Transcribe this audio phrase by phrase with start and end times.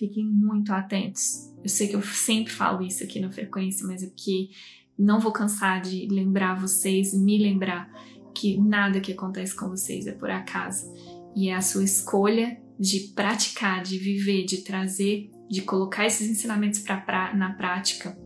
[0.00, 1.52] Fiquem muito atentos.
[1.62, 4.50] Eu sei que eu sempre falo isso aqui na frequência, mas aqui
[4.98, 7.92] não vou cansar de lembrar vocês, me lembrar
[8.34, 10.90] que nada que acontece com vocês é por acaso.
[11.36, 16.80] E é a sua escolha de praticar, de viver, de trazer, de colocar esses ensinamentos
[16.80, 18.18] pra, na prática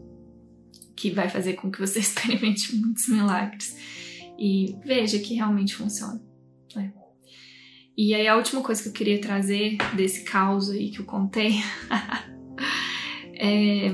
[0.94, 3.76] que vai fazer com que você experimente muitos milagres
[4.38, 6.22] e veja que realmente funciona.
[6.76, 6.92] Né?
[7.96, 11.54] E aí a última coisa que eu queria trazer desse caos aí que eu contei
[13.38, 13.92] é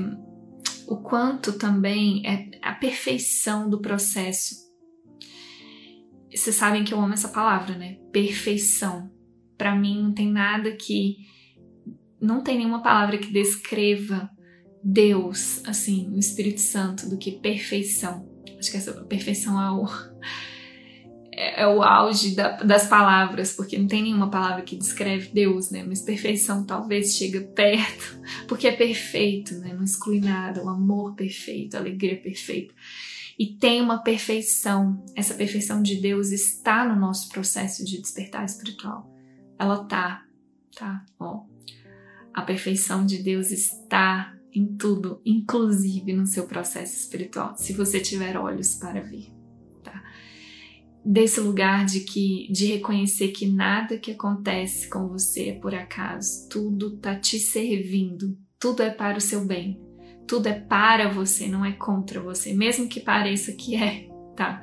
[0.87, 4.55] o quanto também é a perfeição do processo.
[6.33, 7.97] Vocês sabem que eu amo essa palavra, né?
[8.11, 9.11] Perfeição.
[9.57, 11.17] Para mim não tem nada que
[12.19, 14.29] não tem nenhuma palavra que descreva
[14.83, 18.27] Deus, assim, o Espírito Santo, do que perfeição.
[18.57, 19.85] Acho que essa perfeição é o,
[21.41, 25.71] é, é o auge da, das palavras, porque não tem nenhuma palavra que descreve Deus,
[25.71, 25.83] né?
[25.83, 29.73] Mas perfeição talvez chega perto, porque é perfeito, né?
[29.73, 32.75] Não exclui nada, o amor perfeito, a alegria perfeita.
[33.39, 39.11] E tem uma perfeição, essa perfeição de Deus está no nosso processo de despertar espiritual.
[39.57, 40.23] Ela tá,
[40.77, 41.03] tá?
[41.19, 41.45] Ó,
[42.31, 48.37] a perfeição de Deus está em tudo, inclusive no seu processo espiritual, se você tiver
[48.37, 49.40] olhos para ver?
[51.03, 56.47] Desse lugar de que de reconhecer que nada que acontece com você é por acaso,
[56.47, 59.81] tudo tá te servindo, tudo é para o seu bem,
[60.27, 64.61] tudo é para você, não é contra você, mesmo que pareça que é, tá?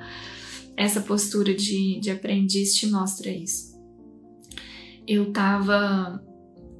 [0.76, 3.76] Essa postura de, de aprendiz te mostra isso.
[5.08, 6.22] Eu tava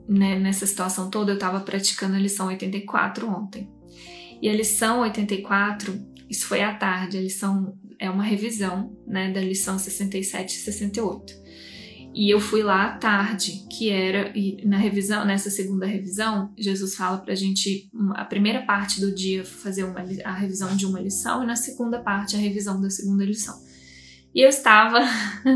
[0.09, 3.69] né, nessa situação toda, eu estava praticando a lição 84 ontem.
[4.41, 9.41] E a lição 84, isso foi à tarde, a lição é uma revisão né, da
[9.41, 11.49] lição 67 e 68.
[12.15, 16.97] E eu fui lá à tarde, que era, e na revisão, nessa segunda revisão, Jesus
[16.97, 21.45] fala pra gente, a primeira parte do dia fazer uma, a revisão de uma lição,
[21.45, 23.55] e na segunda parte a revisão da segunda lição.
[24.35, 25.01] E eu estava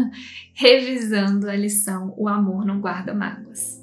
[0.55, 3.82] revisando a lição O Amor Não Guarda Mágoas.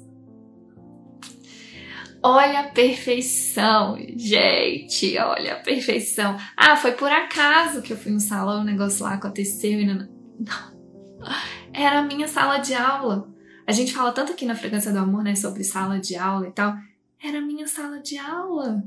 [2.22, 6.36] Olha a perfeição, gente, olha a perfeição.
[6.54, 10.06] Ah, foi por acaso que eu fui no salão, o negócio lá aconteceu e não.
[10.38, 10.80] não.
[11.72, 13.26] Era a minha sala de aula.
[13.66, 16.52] A gente fala tanto aqui na Frequência do Amor, né, sobre sala de aula e
[16.52, 16.74] tal.
[17.22, 18.82] Era a minha sala de aula.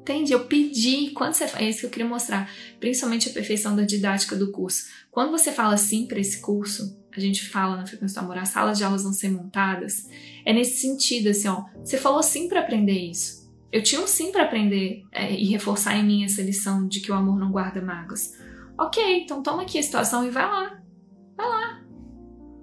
[0.00, 0.32] Entende?
[0.32, 4.36] Eu pedi, quando você é isso que eu queria mostrar, principalmente a perfeição da didática
[4.36, 4.86] do curso.
[5.10, 8.48] Quando você fala sim para esse curso, a gente fala na frequência do amor, as
[8.48, 10.08] salas de aulas vão ser montadas,
[10.44, 13.38] é nesse sentido, assim, ó, você falou sim para aprender isso.
[13.70, 17.12] Eu tinha um sim para aprender é, e reforçar em mim essa lição de que
[17.12, 18.32] o amor não guarda mágoas.
[18.78, 20.80] Ok, então toma aqui a situação e vai lá.
[21.36, 21.82] Vai lá.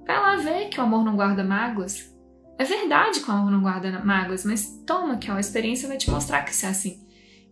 [0.08, 2.12] Vai lá ver que o amor não guarda mágoas.
[2.58, 5.98] É verdade que o amor não guarda mágoas, mas toma que ó, a experiência vai
[5.98, 7.06] te mostrar que isso é assim.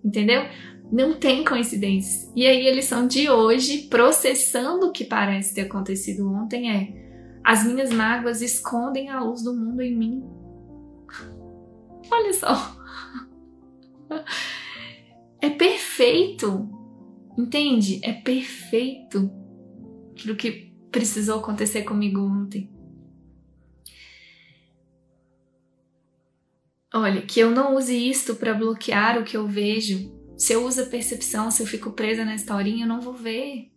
[0.03, 0.43] Entendeu?
[0.93, 2.31] Não tem coincidências.
[2.35, 7.65] E aí a lição de hoje, processando o que parece ter acontecido ontem, é: as
[7.65, 10.23] minhas mágoas escondem a luz do mundo em mim.
[12.11, 12.77] Olha só.
[15.41, 16.69] É perfeito.
[17.35, 17.99] Entende?
[18.03, 19.31] É perfeito
[20.11, 22.71] aquilo que precisou acontecer comigo ontem.
[26.93, 30.22] Olha, que eu não use isto para bloquear o que eu vejo.
[30.43, 33.71] Se eu uso a percepção, se eu fico presa na historinha, eu não vou ver.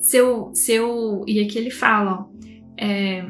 [0.00, 2.26] Se eu, se eu e aqui ele fala, ó,
[2.76, 3.24] é,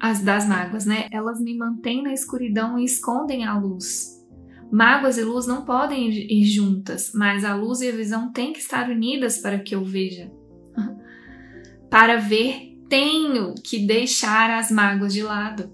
[0.00, 1.06] as das mágoas, né?
[1.12, 4.26] Elas me mantêm na escuridão e escondem a luz.
[4.72, 8.58] Mágoas e luz não podem ir juntas, mas a luz e a visão têm que
[8.58, 10.32] estar unidas para que eu veja.
[11.88, 15.70] Para ver tenho que deixar as mágoas de lado.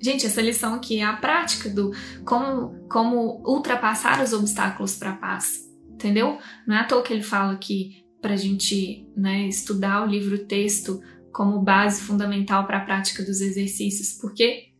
[0.00, 1.92] Gente, essa lição aqui é a prática do
[2.24, 6.38] como, como ultrapassar os obstáculos para a paz, entendeu?
[6.66, 11.00] Não é à toa que ele fala aqui para a gente né, estudar o livro-texto
[11.32, 14.70] como base fundamental para a prática dos exercícios, porque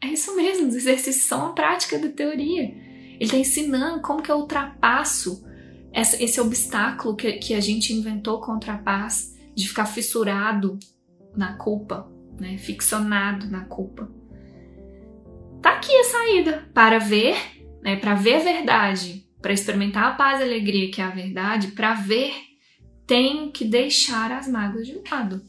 [0.00, 2.62] é isso mesmo, os exercícios são a prática da teoria.
[2.62, 5.44] Ele está ensinando como que eu ultrapasso
[5.92, 10.78] essa, esse obstáculo que, que a gente inventou contra a paz de ficar fissurado
[11.36, 12.10] na culpa,
[12.40, 12.58] né?
[12.58, 14.10] Ficcionado na culpa.
[15.62, 17.36] Tá aqui a saída para ver,
[17.82, 17.96] né?
[17.96, 21.68] Para ver a verdade, para experimentar a paz e a alegria que é a verdade,
[21.68, 22.32] para ver,
[23.06, 25.44] tenho que deixar as mágoas de lado.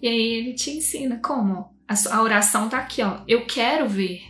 [0.00, 1.74] E aí ele te ensina como.
[2.10, 3.20] A oração tá aqui, ó.
[3.26, 4.22] Eu quero ver.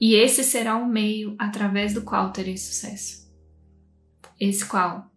[0.00, 3.26] E esse será o meio através do qual terei sucesso.
[4.38, 5.10] Esse qual?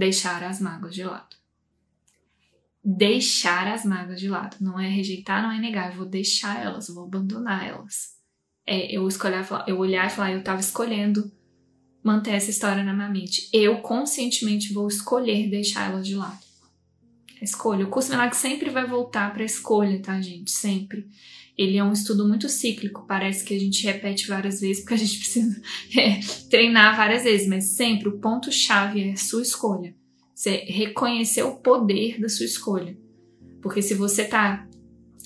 [0.00, 1.36] deixar as mágoas de lado.
[2.84, 4.56] Deixar as mágoas de lado.
[4.60, 5.90] Não é rejeitar, não é negar.
[5.90, 8.18] Eu vou deixar elas, eu vou abandonar elas.
[8.66, 11.30] É eu escolher, eu olhar e falar, eu estava escolhendo
[12.02, 13.48] manter essa história na minha mente.
[13.52, 16.38] Eu conscientemente vou escolher deixar elas de lado.
[17.40, 17.86] A escolha.
[17.86, 20.50] O curso Milagre sempre vai voltar para a escolha, tá, gente?
[20.50, 21.06] Sempre.
[21.56, 24.98] Ele é um estudo muito cíclico, parece que a gente repete várias vezes porque a
[24.98, 25.60] gente precisa
[25.94, 29.94] é, treinar várias vezes, mas sempre o ponto-chave é a sua escolha.
[30.40, 32.96] Você reconhecer o poder da sua escolha.
[33.60, 34.66] Porque se você tá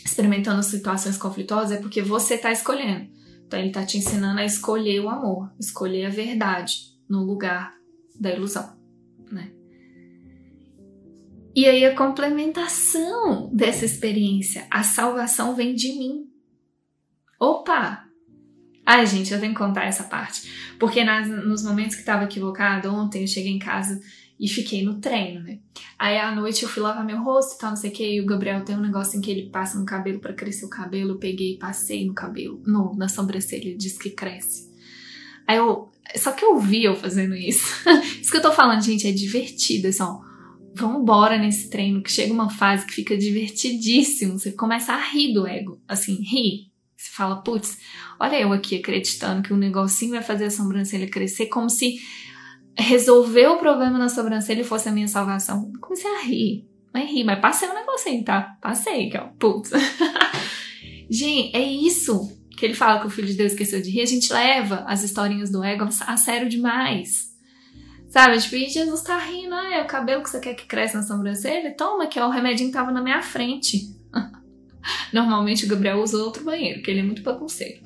[0.05, 3.09] experimentando situações conflituosas, é porque você tá escolhendo.
[3.47, 7.73] Então ele tá te ensinando a escolher o amor, escolher a verdade no lugar
[8.19, 8.77] da ilusão,
[9.31, 9.53] né?
[11.55, 16.29] E aí a complementação dessa experiência, a salvação vem de mim.
[17.39, 18.04] Opa!
[18.87, 20.51] Ai, gente, eu tenho que contar essa parte.
[20.79, 24.01] Porque nas, nos momentos que estava equivocado, ontem eu cheguei em casa
[24.39, 25.59] e fiquei no treino, né?
[25.99, 28.21] Aí à noite eu fui lavar meu rosto e tal, não sei o que, e
[28.21, 31.13] o Gabriel tem um negócio em que ele passa no cabelo para crescer o cabelo,
[31.13, 34.75] eu peguei e passei no cabelo, no, na sobrancelha, ele diz que cresce.
[35.47, 35.91] Aí eu.
[36.17, 37.65] Só que eu vi eu fazendo isso.
[38.21, 40.21] isso que eu tô falando, gente, é divertido, assim, ó.
[40.75, 44.39] Vambora nesse treino, que chega uma fase que fica divertidíssimo.
[44.39, 45.81] Você começa a rir do ego.
[45.89, 46.74] Assim, rir.
[47.15, 47.79] Fala, putz,
[48.19, 52.01] olha eu aqui acreditando que o um negocinho vai fazer a sobrancelha crescer, como se
[52.77, 55.71] resolver o problema na sobrancelha fosse a minha salvação.
[55.81, 56.69] comecei a rir.
[56.93, 58.57] Mas rir, mas passei um negocinho, tá?
[58.61, 59.71] Passei, que ó, putz.
[61.09, 64.01] gente, é isso que ele fala que o Filho de Deus esqueceu de rir.
[64.01, 67.33] A gente leva as historinhas do ego a sério demais.
[68.09, 68.39] Sabe?
[68.39, 71.05] Tipo, e Jesus tá rindo, ah, é o cabelo que você quer que cresça na
[71.05, 71.77] sobrancelha?
[71.77, 73.95] Toma, que ó, o remedinho tava na minha frente.
[75.13, 77.81] Normalmente o Gabriel usa outro banheiro, porque ele é muito bagunceiro.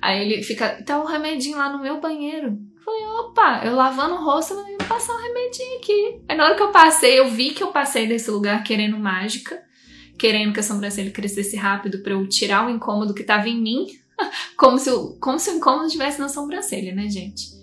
[0.00, 2.58] Aí ele fica, tá o remedinho lá no meu banheiro.
[2.76, 6.20] Eu falei, opa, eu lavando o rosto, eu vou passar um remedinho aqui.
[6.28, 9.62] Aí na hora que eu passei, eu vi que eu passei desse lugar querendo mágica,
[10.18, 13.86] querendo que a sobrancelha crescesse rápido para eu tirar o incômodo que tava em mim,
[14.56, 17.60] como se, o, como se o incômodo estivesse na sobrancelha, né, gente?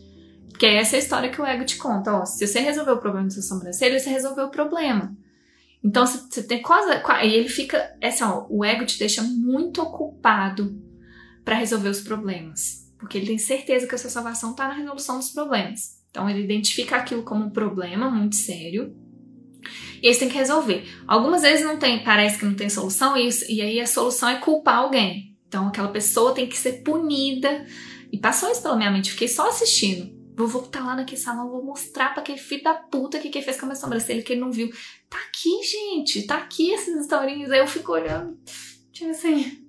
[0.49, 2.13] Porque é essa história que o ego te conta.
[2.13, 5.15] Ó, se você resolveu o problema da sua sobrancelha, você resolveu o problema.
[5.83, 6.89] Então você tem quase.
[7.23, 7.95] E ele fica.
[8.01, 10.81] É ó, o ego te deixa muito ocupado
[11.43, 12.91] para resolver os problemas.
[12.97, 15.97] Porque ele tem certeza que a sua salvação está na resolução dos problemas.
[16.09, 18.95] Então ele identifica aquilo como um problema muito sério.
[20.01, 20.83] E eles têm que resolver.
[21.07, 24.39] Algumas vezes não tem, parece que não tem solução, e, e aí a solução é
[24.39, 25.35] culpar alguém.
[25.47, 27.65] Então aquela pessoa tem que ser punida.
[28.11, 30.16] E passou isso pela minha mente, fiquei só assistindo.
[30.37, 33.57] Vou voltar lá naquele salão, vou mostrar pra aquele filho da puta que, que fez
[33.57, 34.69] com a minha sobrancelha, que ele não viu.
[35.09, 37.49] Tá aqui, gente, tá aqui essas historinhas.
[37.49, 38.37] Aí eu fico olhando,
[38.91, 39.65] tipo assim.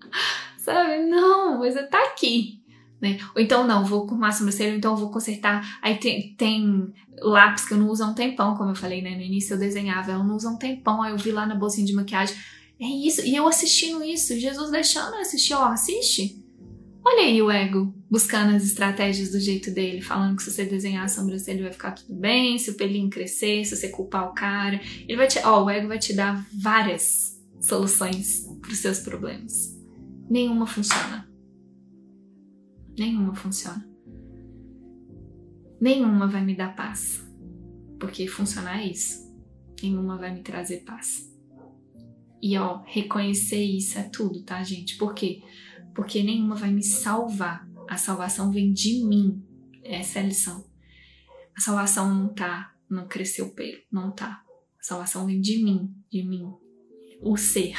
[0.56, 1.04] Sabe?
[1.04, 2.62] Não, mas tá aqui.
[3.02, 3.18] Né?
[3.36, 5.78] Ou então, não, vou com a sobrancelha, então vou consertar.
[5.82, 9.14] Aí tem, tem lápis que eu não uso há um tempão, como eu falei, né?
[9.14, 11.02] No início eu desenhava, eu não uso há um tempão.
[11.02, 12.34] Aí eu vi lá na bolsinha de maquiagem.
[12.80, 13.20] É isso.
[13.26, 16.41] E eu assistindo isso, Jesus deixando eu assistir, ó, assiste.
[17.04, 21.04] Olha aí o ego buscando as estratégias do jeito dele, falando que se você desenhar
[21.04, 24.80] a sobrancelha vai ficar tudo bem, se o pelinho crescer, se você culpar o cara.
[25.08, 29.76] Ele vai te, ó, o ego vai te dar várias soluções para os seus problemas.
[30.30, 31.28] Nenhuma funciona.
[32.96, 33.84] Nenhuma funciona.
[35.80, 37.26] Nenhuma vai me dar paz.
[37.98, 39.30] Porque funcionar é isso.
[39.82, 41.28] Nenhuma vai me trazer paz.
[42.40, 44.96] E ó, reconhecer isso é tudo, tá, gente?
[44.96, 45.42] Por quê?
[45.94, 47.68] Porque nenhuma vai me salvar.
[47.88, 49.42] A salvação vem de mim.
[49.84, 50.64] Essa é a lição.
[51.56, 54.44] A salvação não tá não crescer o pelo, não tá.
[54.78, 56.52] A salvação vem de mim, de mim.
[57.20, 57.74] O ser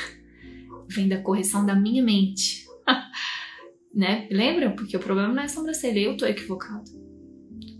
[0.87, 2.65] vem da correção da minha mente.
[3.93, 4.27] né?
[4.31, 4.71] Lembra?
[4.71, 6.91] Porque o problema não é sobrancelha, eu tô equivocado.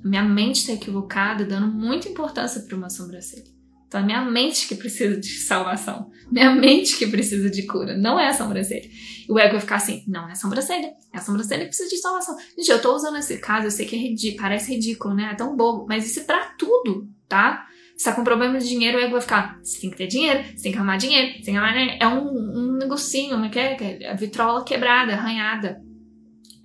[0.04, 3.53] Minha mente tá equivocada, dando muita importância para uma sobrancelha.
[3.94, 6.10] Então é minha mente que precisa de salvação.
[6.32, 7.96] Minha mente que precisa de cura.
[7.96, 8.90] Não é a sobrancelha.
[9.30, 10.94] E o ego vai ficar assim, não é a sobrancelha.
[11.14, 12.36] É a sobrancelha que precisa de salvação.
[12.58, 15.30] Gente, eu tô usando esse caso, eu sei que é ridículo, parece ridículo, né?
[15.32, 15.86] É tão bobo.
[15.88, 17.68] Mas isso é pra tudo, tá?
[17.96, 20.44] Você tá com problema de dinheiro, o ego vai ficar, você tem que ter dinheiro,
[20.44, 21.98] você tem que arrumar dinheiro, você tem que arrumar.
[22.00, 25.80] É um, um negocinho, uma que é, é a vitrola quebrada, arranhada.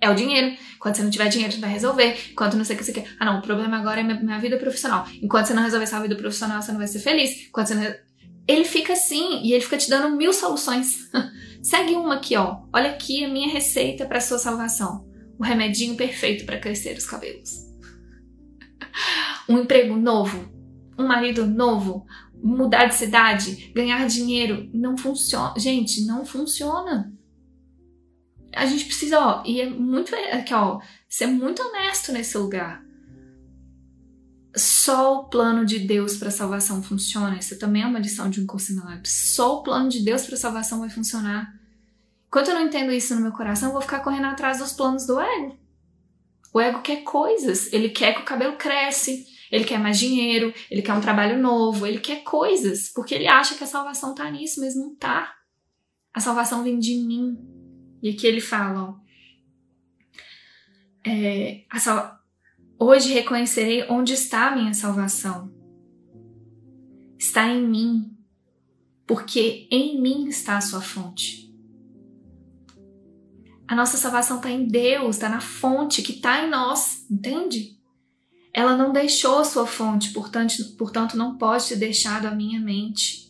[0.01, 0.55] É o dinheiro.
[0.79, 2.17] Quando você não tiver dinheiro, você vai resolver.
[2.31, 3.05] Enquanto não sei o que você quer.
[3.19, 5.05] Ah, não, o problema agora é minha, minha vida profissional.
[5.21, 7.47] Enquanto você não resolver sua vida profissional, você não vai ser feliz.
[7.47, 7.95] Enquanto você não...
[8.47, 11.09] Ele fica assim e ele fica te dando mil soluções.
[11.61, 12.61] Segue uma aqui, ó.
[12.73, 15.05] Olha aqui a minha receita para sua salvação.
[15.37, 17.67] O remedinho perfeito para crescer os cabelos.
[19.47, 20.47] Um emprego novo,
[20.95, 25.55] um marido novo, mudar de cidade, ganhar dinheiro, não funciona.
[25.57, 27.11] Gente, não funciona
[28.53, 32.83] a gente precisa, ó, e é muito, aqui, ó, ser muito honesto nesse lugar.
[34.55, 37.37] só o plano de Deus para salvação funciona.
[37.37, 39.07] Isso também é uma lição de um curso milagre.
[39.07, 41.53] Só o plano de Deus para salvação vai funcionar.
[42.27, 45.05] Enquanto eu não entendo isso no meu coração, eu vou ficar correndo atrás dos planos
[45.05, 45.57] do ego.
[46.53, 47.71] O ego quer coisas.
[47.71, 51.85] Ele quer que o cabelo cresce, ele quer mais dinheiro, ele quer um trabalho novo,
[51.85, 55.35] ele quer coisas, porque ele acha que a salvação tá nisso, mas não tá.
[56.13, 57.37] A salvação vem de mim.
[58.01, 58.99] E aqui ele fala,
[61.05, 62.19] é, sal...
[62.77, 65.53] hoje reconhecerei onde está a minha salvação.
[67.17, 68.17] Está em mim,
[69.05, 71.49] porque em mim está a sua fonte.
[73.67, 77.77] A nossa salvação está em Deus, está na fonte que está em nós, entende?
[78.51, 83.28] Ela não deixou a sua fonte, portanto, portanto não pode ter deixado a minha mente.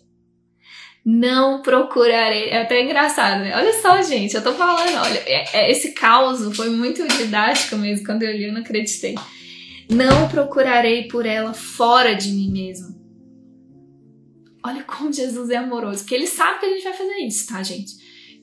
[1.05, 2.49] Não procurarei.
[2.49, 3.55] É até engraçado, né?
[3.55, 8.05] Olha só, gente, eu tô falando, olha, é, é, esse caos foi muito didático mesmo.
[8.05, 9.15] Quando eu li, eu não acreditei.
[9.89, 12.99] Não procurarei por ela fora de mim mesmo.
[14.63, 17.63] Olha como Jesus é amoroso, porque ele sabe que a gente vai fazer isso, tá,
[17.63, 17.93] gente?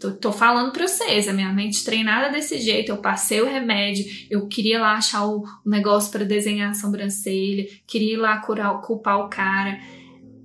[0.01, 4.05] Tô, tô, falando pra vocês, a minha mente treinada desse jeito, eu passei o remédio,
[4.29, 9.21] eu queria lá achar o negócio para desenhar a sobrancelha, queria ir lá curar, culpar
[9.21, 9.79] o cara.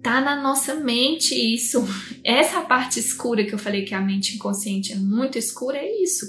[0.02, 1.86] Tá na nossa mente isso.
[2.24, 6.26] Essa parte escura que eu falei que a mente inconsciente é muito escura, é isso.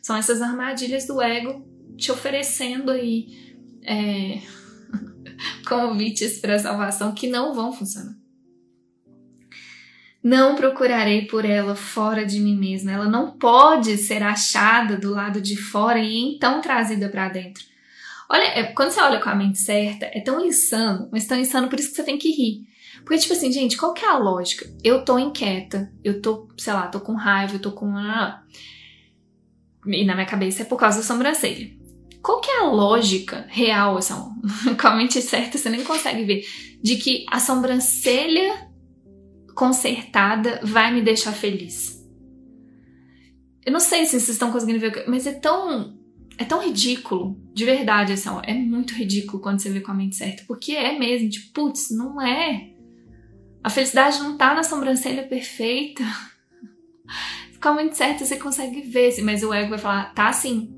[0.00, 1.66] São essas armadilhas do ego
[1.96, 4.40] te oferecendo aí é,
[5.66, 8.14] convites para salvação que não vão funcionar.
[10.22, 12.90] Não procurarei por ela fora de mim mesma.
[12.90, 17.64] Ela não pode ser achada do lado de fora e então trazida para dentro.
[18.28, 21.68] Olha, é, quando você olha com a mente certa, é tão insano, mas tão insano
[21.68, 22.66] por isso que você tem que rir.
[23.06, 24.68] Porque, tipo assim, gente, qual que é a lógica?
[24.82, 27.88] Eu tô inquieta, eu tô, sei lá, tô com raiva, eu tô com.
[29.86, 31.70] E na minha cabeça é por causa da sobrancelha.
[32.20, 34.12] Qual que é a lógica real, assim,
[34.80, 36.44] com a mente certa, você nem consegue ver,
[36.82, 38.72] de que a sobrancelha
[39.54, 42.04] consertada vai me deixar feliz.
[43.64, 45.96] Eu não sei se vocês estão conseguindo ver, mas é tão
[46.36, 49.94] é tão ridículo, de verdade, assim, ó, é muito ridículo quando você vê com a
[49.94, 52.75] mente certa, porque é mesmo, tipo, putz, não é.
[53.66, 56.04] A felicidade não tá na sobrancelha perfeita.
[57.74, 60.72] Mente certa você consegue ver, mas o ego vai falar, tá sim.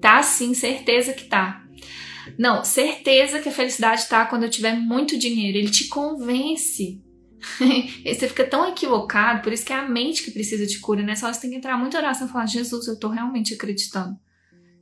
[0.00, 1.62] Tá sim, certeza que tá.
[2.38, 5.58] Não, certeza que a felicidade tá quando eu tiver muito dinheiro.
[5.58, 7.04] Ele te convence.
[8.02, 11.14] você fica tão equivocado, por isso que é a mente que precisa de cura, né?
[11.14, 14.16] Só você tem que entrar muito oração e falar: Jesus, eu tô realmente acreditando.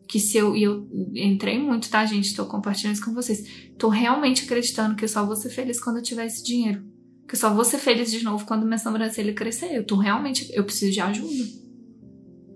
[0.08, 0.54] Que se eu.
[0.54, 2.36] E eu entrei muito, tá, gente?
[2.36, 3.72] Tô compartilhando isso com vocês.
[3.76, 6.93] Tô realmente acreditando que eu só vou ser feliz quando eu tiver esse dinheiro.
[7.26, 9.74] Que eu só vou ser feliz de novo quando minha sobrancelha crescer.
[9.74, 10.48] Eu tô realmente.
[10.52, 11.44] Eu preciso de ajuda.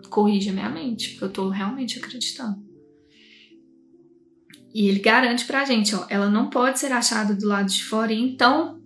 [0.08, 2.66] Corrija minha mente, eu tô realmente acreditando.
[4.74, 8.12] E ele garante pra gente, ó, ela não pode ser achada do lado de fora,
[8.12, 8.78] e então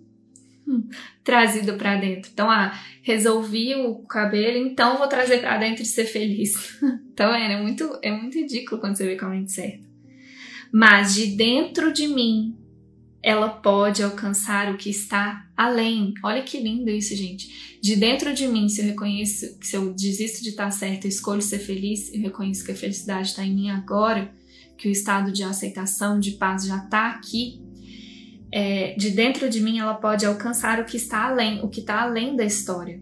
[1.23, 2.29] trazido para dentro.
[2.33, 6.79] Então, ah, resolvi o cabelo, então vou trazer para dentro e ser feliz.
[7.11, 9.83] então, é, é muito, é muito ridículo quando você vê com a mente certa.
[10.71, 12.57] Mas de dentro de mim,
[13.23, 16.13] ela pode alcançar o que está além.
[16.21, 17.79] Olha que lindo isso, gente.
[17.81, 21.59] De dentro de mim, se eu reconheço, se eu desisto de estar certo, escolho ser
[21.59, 24.29] feliz, eu reconheço que a felicidade está em mim agora,
[24.77, 27.61] que o estado de aceitação, de paz já está aqui,
[28.51, 32.01] é, de dentro de mim ela pode alcançar o que está além, o que está
[32.01, 33.01] além da história.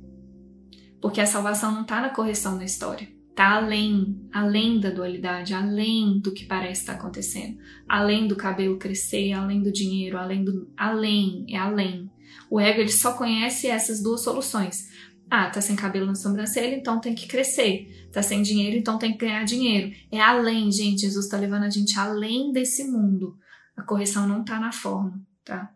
[1.01, 3.08] Porque a salvação não está na correção da história.
[3.32, 7.58] Está além, além da dualidade, além do que parece estar acontecendo.
[7.88, 10.72] Além do cabelo crescer, além do dinheiro, além do.
[10.78, 12.12] Além, é além.
[12.50, 14.90] O ego ele só conhece essas duas soluções.
[15.30, 18.10] Ah, tá sem cabelo na sobrancelha, então tem que crescer.
[18.12, 19.92] Tá sem dinheiro, então tem que ganhar dinheiro.
[20.12, 21.02] É além, gente.
[21.02, 23.38] Jesus está levando a gente além desse mundo.
[23.76, 25.72] A correção não está na forma tá?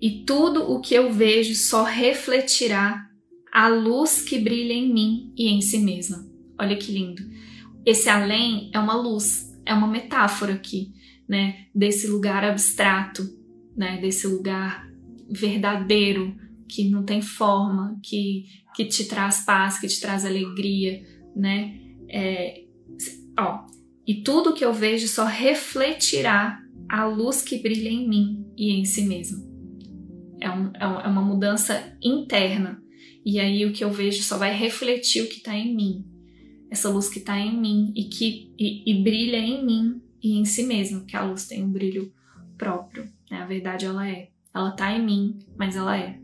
[0.00, 3.08] E tudo o que eu vejo só refletirá
[3.52, 6.26] a luz que brilha em mim e em si mesma.
[6.58, 7.22] Olha que lindo.
[7.84, 10.92] Esse além é uma luz, é uma metáfora aqui,
[11.28, 13.22] né, desse lugar abstrato,
[13.76, 14.88] né, desse lugar
[15.28, 16.36] verdadeiro
[16.68, 21.04] que não tem forma, que que te traz paz, que te traz alegria,
[21.36, 21.78] né?
[22.08, 22.64] É,
[23.38, 23.66] ó,
[24.06, 28.84] e tudo que eu vejo só refletirá a luz que brilha em mim e em
[28.84, 29.50] si mesmo.
[30.40, 32.81] É, um, é, é uma mudança interna.
[33.24, 36.04] E aí o que eu vejo só vai refletir o que está em mim.
[36.70, 40.44] Essa luz que está em mim e que e, e, brilha em mim e em
[40.44, 42.12] si mesmo, que a luz tem um brilho
[42.56, 43.04] próprio.
[43.30, 43.38] Né?
[43.38, 44.30] A verdade ela é.
[44.54, 46.18] Ela está em mim, mas ela é.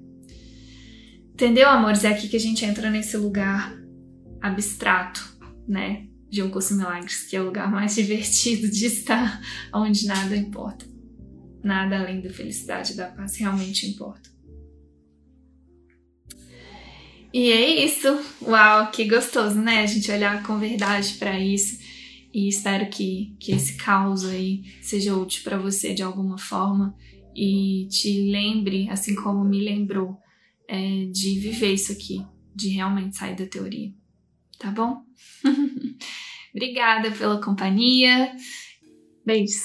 [1.32, 2.04] Entendeu, amores?
[2.04, 3.76] É aqui que a gente entra nesse lugar
[4.40, 5.36] abstrato,
[5.66, 6.08] né?
[6.30, 9.40] de um curso milagres, que é o lugar mais divertido de estar,
[9.72, 10.86] onde nada importa.
[11.62, 14.30] Nada além da felicidade e da paz realmente importa.
[17.32, 18.08] E é isso.
[18.42, 19.80] Uau, que gostoso, né?
[19.80, 21.78] A gente olhar com verdade para isso.
[22.32, 26.94] E espero que, que esse caos aí seja útil para você de alguma forma
[27.34, 30.16] e te lembre, assim como me lembrou,
[30.66, 33.92] é, de viver isso aqui, de realmente sair da teoria.
[34.58, 35.02] Tá bom?
[36.54, 38.34] Obrigada pela companhia.
[39.24, 39.62] Beijos.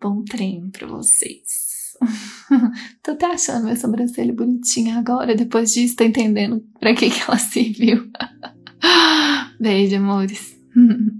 [0.00, 1.63] Bom treino para vocês.
[3.02, 7.38] tô até achando minha sobrancelha bonitinha agora, depois disso, tô entendendo pra que, que ela
[7.38, 8.10] serviu.
[9.60, 10.56] Beijo, amores.